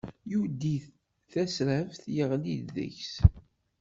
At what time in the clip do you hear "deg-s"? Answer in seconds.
2.75-3.13